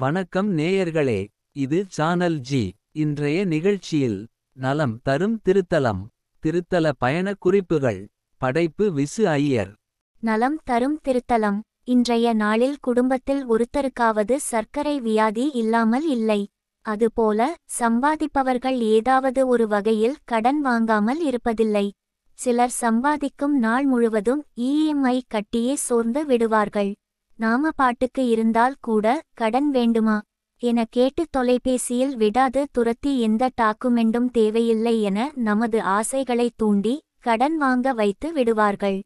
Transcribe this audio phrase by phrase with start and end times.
[0.00, 6.02] வணக்கம் நேயர்களே இது சானல் ஜி இன்றைய நிகழ்ச்சியில் நலம் தரும் திருத்தலம்
[6.42, 9.72] திருத்தல பயணக் குறிப்புகள் படைப்பு விசு ஐயர்.
[10.20, 16.48] நலம் தரும் திருத்தலம் இன்றைய நாளில் குடும்பத்தில் ஒருத்தருக்காவது சர்க்கரை வியாதி இல்லாமல் இல்லை.
[16.80, 21.90] அதுபோல சம்பாதிப்பவர்கள் ஏதாவது ஒரு வகையில் கடன் வாங்காமல் இருப்பதில்லை.
[22.32, 26.94] சிலர் சம்பாதிக்கும் நாள் முழுவதும் இஎம்ஐ கட்டியே சோர்ந்து விடுவார்கள்.
[27.40, 30.16] நாம பாட்டுக்கு இருந்தால் கூட கடன் வேண்டுமா?
[30.62, 38.32] என கேட்டு தொலைபேசியில் விடாது துரத்தி எந்த டாக்குமெண்டும் தேவையில்லை என நமது ஆசைகளை தூண்டி கடன் வாங்க வைத்து
[38.32, 38.98] விடுவார்கள்.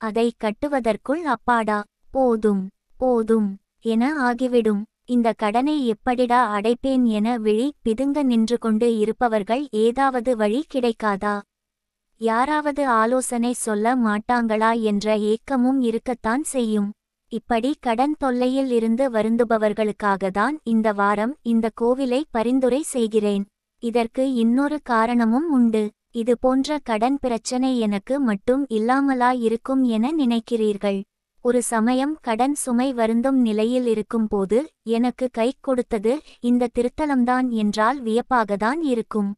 [0.00, 1.78] அதை கட்டுவதற்குள் அப்பாடா
[2.10, 2.64] போதும்
[2.96, 3.48] போதும்
[3.84, 4.82] என ஆகிவிடும்.
[5.04, 11.34] இந்த கடனை எப்படிடா அடைப்பேன் என விழி பிதுங்க நின்று கொண்டு இருப்பவர்கள் ஏதாவது வழி கிடைக்காதா?
[12.20, 16.90] யாராவது ஆலோசனை சொல்ல மாட்டாங்களா என்ற ஏக்கமும் இருக்கத்தான் செய்யும்.
[17.38, 23.44] இப்படி கடன் தொல்லையில் இருந்து வருந்துபவர்களுக்காகத்தான் இந்த வாரம் இந்த கோவிலை பரிந்துரை செய்கிறேன்.
[23.82, 25.82] இதற்கு இன்னொரு காரணமும் உண்டு.
[26.20, 31.00] இது போன்ற கடன் பிரச்சனை எனக்கு மட்டும் இல்லாமலா இருக்கும் என நினைக்கிறீர்கள்.
[31.44, 34.58] ஒரு சமயம் கடன் சுமை வருந்தும் நிலையில் இருக்கும்போது
[34.96, 39.30] எனக்கு கை கொடுத்தது இந்த திருத்தலம்தான் என்றால் வியப்பாகத்தான் இருக்கும்.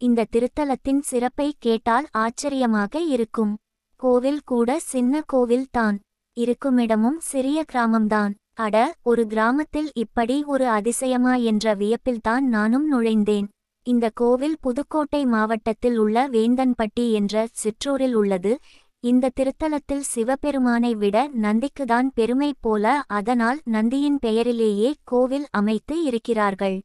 [0.00, 3.54] இந்த திருத்தலத்தின் சிறப்பை கேட்டால் ஆச்சரியமாக இருக்கும்.
[4.00, 5.96] கோவில் கூட சின்ன கோவில்தான்.
[6.36, 8.32] இருக்குமிடமும் சிறிய கிராமம்தான்.
[8.54, 13.46] அட ஒரு கிராமத்தில் இப்படி ஒரு அதிசயமா என்ற வியப்பில்தான் நானும் நுழைந்தேன்.
[13.86, 18.52] இந்த கோவில் புதுக்கோட்டை மாவட்டத்தில் உள்ள வேந்தன்பட்டி என்ற சிற்றூரில் உள்ளது.
[19.00, 26.80] இந்த திருத்தலத்தில் சிவபெருமானை விட நந்திக்குதான் பெருமை போல அதனால் நந்தியின் பெயரிலேயே கோவில் அமைத்து இருக்கிறார்கள்.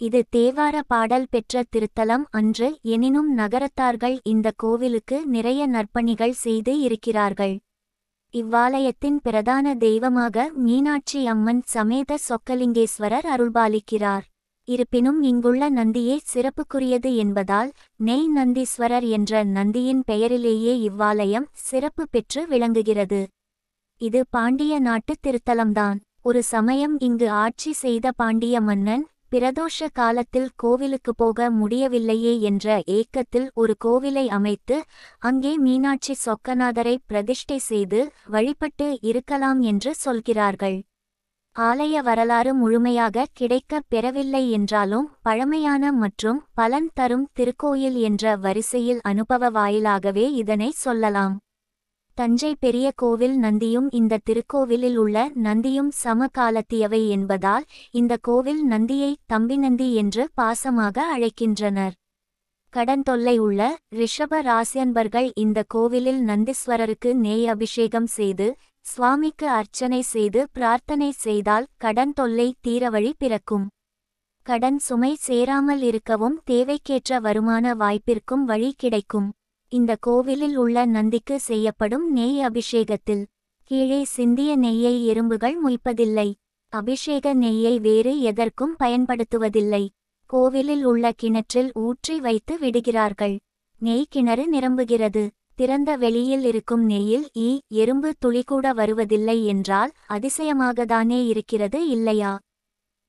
[0.00, 7.56] இது தேவார பாடல் பெற்ற திருத்தலம் அன்று எனினும் நகரத்தார்கள் இந்த கோவிலுக்கு நிறைய நற்பணிகள் செய்து இருக்கிறார்கள்.
[8.34, 14.24] இவ்வாலயத்தின் பிரதான தெய்வமாக மீனாட்சி அம்மன் சமேத சொக்கலிங்கேஸ்வரர் அருள்பாலிக்கிறார்.
[14.68, 23.20] இருப்பினும் இங்குள்ள நந்தியே சிறப்புக்குரியது என்பதால் நெய் நந்தீஸ்வரர் என்ற நந்தியின் பெயரிலேயே இவ்வாலயம் சிறப்பு பெற்று விளங்குகிறது.
[24.00, 25.98] இது பாண்டிய நாட்டு திருத்தலம்தான்.
[26.22, 33.74] ஒரு சமயம் இங்கு ஆட்சி செய்த பாண்டிய மன்னன் பிரதோஷ காலத்தில் கோவிலுக்கு போக முடியவில்லையே என்ற ஏக்கத்தில் ஒரு
[33.84, 34.76] கோவிலை அமைத்து
[35.18, 40.78] அங்கே மீனாட்சி சொக்கநாதரை பிரதிஷ்டை செய்து வழிபட்டு இருக்கலாம் என்று சொல்கிறார்கள்.
[41.56, 50.26] ஆலய வரலாறு முழுமையாக கிடைக்கப் பெறவில்லை என்றாலும் பழமையான மற்றும் பலன் தரும் திருக்கோயில் என்ற வரிசையில் அனுபவ வாயிலாகவே
[50.32, 51.36] இதனை சொல்லலாம்.
[52.20, 60.24] தஞ்சை பெரிய கோவில் நந்தியும் இந்த திருக்கோவிலில் உள்ள நந்தியும் சமகாலத்தியவை என்பதால் இந்த கோவில் நந்தியை தம்பிநந்தி என்று
[60.40, 61.94] பாசமாக அழைக்கின்றனர்.
[62.72, 68.48] கடன் தொல்லை உள்ள ரிஷப ராசியன்பர்கள் இந்த கோவிலில் நந்தீஸ்வரருக்கு நெய் அபிஷேகம் செய்து
[68.84, 73.66] சுவாமிக்கு அர்ச்சனை செய்து பிரார்த்தனை செய்தால் கடன் தொல்லை தீரவழி பிறக்கும்.
[74.46, 79.30] கடன் சுமை சேராமல் இருக்கவும் தேவைக்கேற்ற வருமான வாய்ப்பிற்கும் வழி கிடைக்கும்.
[79.72, 83.22] இந்த கோவிலில் உள்ள நந்திக்கு செய்யப்படும் நெய் அபிஷேகத்தில்
[83.70, 86.28] கீழே சிந்திய நெய்யை எறும்புகள் மொய்ப்பதில்லை.
[86.72, 89.82] அபிஷேக நெய்யை வேறு எதற்கும் பயன்படுத்துவதில்லை.
[90.30, 93.36] கோவிலில் உள்ள கிணற்றில் ஊற்றி வைத்து விடுகிறார்கள்.
[93.80, 95.22] நெய் கிணறு நிரம்புகிறது.
[95.54, 102.32] திறந்த வெளியில் இருக்கும் நெய்யில் ஈ எறும்பு துளிகூட வருவதில்லை என்றால் அதிசயமாகத்தானே இருக்கிறது இல்லையா?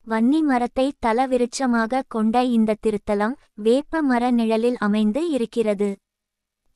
[0.08, 5.90] வன்னி மரத்தை தலவிருட்சமாக கொண்ட இந்த திருத்தலம் வேப்ப மர நிழலில் அமைந்து இருக்கிறது.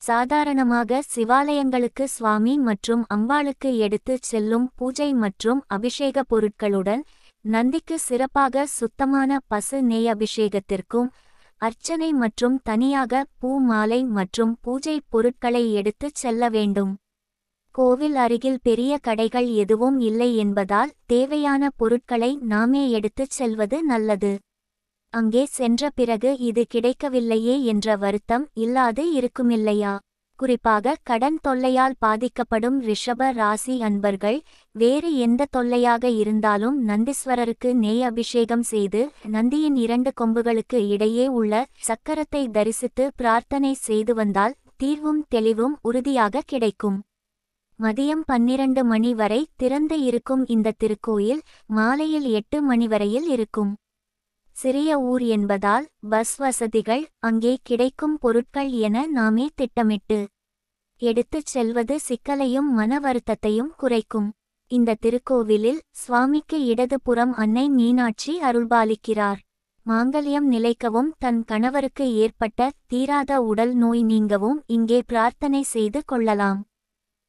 [0.02, 7.02] சாதாரணமாக சிவாலயங்களுக்கு சுவாமி மற்றும் அம்பாளுக்கு எடுத்துச் செல்லும் பூஜை மற்றும் அபிஷேக பொருட்களுடன்
[7.44, 11.08] நந்திக்கு சிறப்பாக சுத்தமான பசு நெய் அபிஷேகத்திற்கும்
[11.60, 16.92] அர்ச்சனை மற்றும் தனியாக பூ மாலை மற்றும் பூஜை பொருட்களை எடுத்துச் செல்ல வேண்டும்.
[17.74, 24.32] கோவில் அருகில் பெரிய கடைகள் எதுவும் இல்லை என்பதால் தேவையான பொருட்களை நாமே எடுத்துச் செல்வது நல்லது.
[25.12, 29.92] அங்கே சென்ற பிறகு இது கிடைக்கவில்லையே என்ற வருத்தம் இல்லாது இருக்குமில்லையா?
[30.38, 34.38] குறிப்பாக கடன் தொல்லையால் பாதிக்கப்படும் ரிஷப ராசி அன்பர்கள்
[34.74, 43.06] வேறு எந்த தொல்லையாக இருந்தாலும் நந்தீஸ்வரருக்கு நெய் அபிஷேகம் செய்து நந்தியின் இரண்டு கொம்புகளுக்கு இடையே உள்ள சக்கரத்தை தரிசித்து
[43.16, 46.98] பிரார்த்தனை செய்து வந்தால் தீர்வும் தெளிவும் உறுதியாக கிடைக்கும்.
[47.80, 53.72] மதியம் பன்னிரண்டு மணி வரை திறந்து இருக்கும் இந்த திருக்கோயில் மாலையில் எட்டு மணி வரையில் இருக்கும்.
[54.56, 60.18] சிறிய ஊர் என்பதால் பஸ் வசதிகள் அங்கே கிடைக்கும் பொருட்கள் என நாமே திட்டமிட்டு
[61.02, 64.28] எடுத்துச் செல்வது சிக்கலையும் மன வருத்தத்தையும் குறைக்கும்.
[64.70, 69.40] இந்த திருக்கோவிலில் சுவாமிக்கு இடதுபுறம் அன்னை மீனாட்சி அருள்பாலிக்கிறார்.
[69.86, 76.60] மாங்கல்யம் நிலைக்கவும் தன் கணவருக்கு ஏற்பட்ட தீராத உடல் நோய் நீங்கவும் இங்கே பிரார்த்தனை செய்து கொள்ளலாம்.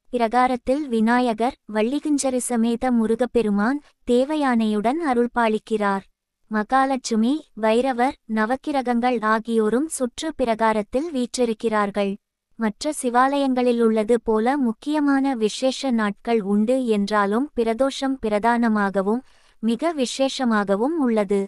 [0.10, 3.82] பிரகாரத்தில் விநாயகர் வள்ளிகிஞ்சரி சமேத முருகப்பெருமான்
[4.12, 6.06] தேவயானையுடன் அருள்பாலிக்கிறார்.
[6.52, 12.12] மகாலட்சுமி வைரவர் நவக்கிரகங்கள் ஆகியோரும் சுற்று பிரகாரத்தில் வீற்றிருக்கிறார்கள்.
[12.60, 19.22] மற்ற சிவாலயங்களில் உள்ளது போல முக்கியமான விசேஷ நாட்கள் உண்டு என்றாலும் பிரதோஷம் பிரதானமாகவும்
[19.64, 21.42] மிக விசேஷமாகவும் உள்ளது.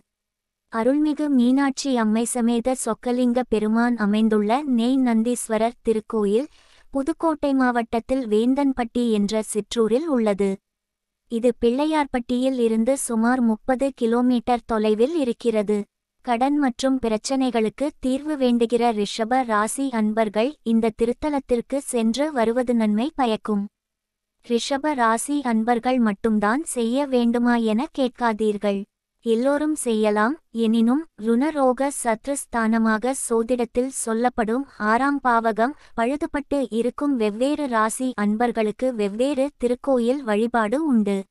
[0.74, 6.50] அருள்மிகு மீனாட்சி அம்மை சமேத சொக்கலிங்க பெருமான் அமைந்துள்ள நெய் நந்தீஸ்வரர் திருக்கோயில்
[6.94, 10.50] புதுக்கோட்டை மாவட்டத்தில் வேந்தன்பட்டி என்ற சிற்றூரில் உள்ளது.
[11.32, 15.78] இது பிள்ளையார்பட்டியில் இருந்து சுமார் முப்பது கிலோமீட்டர் தொலைவில் இருக்கிறது.
[16.26, 23.64] கடன் மற்றும் பிரச்சனைகளுக்கு தீர்வு வேண்டுகிற ரிஷப ராசி அன்பர்கள் இந்த திருத்தலத்திற்கு சென்று வருவது நன்மை பயக்கும்.
[24.48, 28.82] ரிஷப ராசி அன்பர்கள் மட்டும்தான் செய்ய வேண்டுமா என கேட்காதீர்கள்.
[29.26, 39.50] எல்லோரும் செய்யலாம் எனினும் ருணரோக சத்ருஸ்தானமாக சோதிடத்தில் சொல்லப்படும் ஆறாம் பாவகம் பழுதுபட்டு இருக்கும் வெவ்வேறு ராசி அன்பர்களுக்கு வெவ்வேறு
[39.58, 41.24] திருக்கோயில் வழிபாடு உண்டு.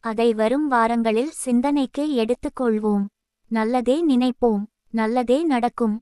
[0.00, 3.04] அதை வரும் வாரங்களில் சிந்தனைக்கு எடுத்துக்கொள்வோம்
[3.48, 4.62] நல்லதே நினைப்போம்.
[4.90, 6.00] நல்லதே நடக்கும்.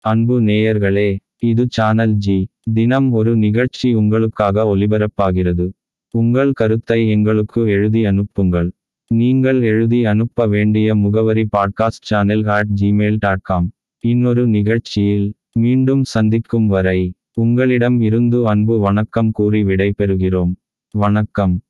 [0.00, 5.66] அன்பு நேயர்களே இது சேனல் ஜி தினம் ஒரு நிகழ்ச்சி உங்களுக்காக ஒலிபரப்பாகிறது
[6.14, 8.68] உங்கள் கருத்தை எங்களுக்கு எழுதி அனுப்புங்கள்.
[9.10, 13.72] நீங்கள் எழுதி அனுப்ப வேண்டிய முகவரி podcast channel at Gmail dot com
[14.04, 20.52] இன்னொரு நிகழ்ச்சியில் மீண்டும் சந்திக்கும் வரை உங்களிடம் இருந்து அன்பு வணக்கம் கூறி விடைபெறுகிறோம்.
[20.94, 21.60] வணக்கம்.